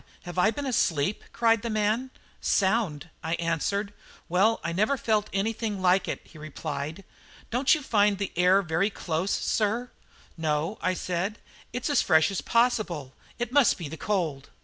[0.23, 2.09] have I been asleep?" cried the man.
[2.41, 3.93] "Sound," I answered.
[4.27, 7.03] "Well, I never felt anything like it," he replied.
[7.51, 9.91] "Don't you find the air very close, sir?"
[10.37, 11.37] "No," I said;
[11.71, 14.49] "it is as fresh as possible; it must be the cold."